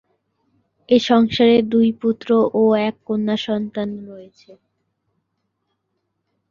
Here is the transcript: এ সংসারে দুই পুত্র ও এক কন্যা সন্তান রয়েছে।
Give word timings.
এ 0.89 0.97
সংসারে 1.07 1.57
দুই 1.71 1.87
পুত্র 2.01 2.29
ও 2.53 2.63
এক 2.87 2.95
কন্যা 3.07 3.37
সন্তান 3.47 3.89
রয়েছে। 4.07 4.51